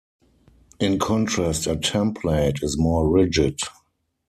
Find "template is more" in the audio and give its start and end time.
1.75-3.07